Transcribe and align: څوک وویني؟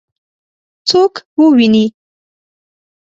څوک 0.89 1.13
وویني؟ 1.39 1.85